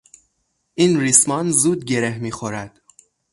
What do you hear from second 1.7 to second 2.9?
گره میخورد.